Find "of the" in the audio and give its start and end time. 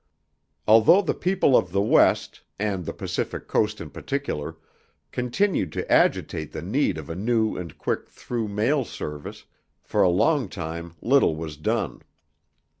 1.55-1.79